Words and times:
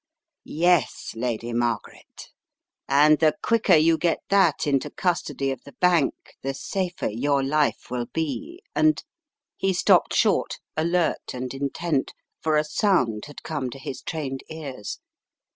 "Yes, 0.43 1.11
Lady 1.15 1.53
Margaret, 1.53 2.31
and 2.89 3.19
the 3.19 3.35
quicker 3.43 3.75
you 3.75 3.99
get 3.99 4.17
that 4.29 4.65
into 4.65 4.89
custody 4.89 5.51
of 5.51 5.61
the 5.63 5.73
bank 5.73 6.15
the 6.41 6.55
safer 6.55 7.07
your 7.07 7.43
life 7.43 7.91
will 7.91 8.07
be, 8.07 8.63
and" 8.75 9.03
He 9.57 9.73
stopped 9.73 10.15
short, 10.15 10.57
alert 10.75 11.35
and 11.35 11.53
intent, 11.53 12.15
for 12.41 12.57
a 12.57 12.63
sound 12.63 13.25
had 13.25 13.43
come 13.43 13.69
to 13.69 13.77
his 13.77 14.01
trained 14.01 14.41
ears. 14.49 14.97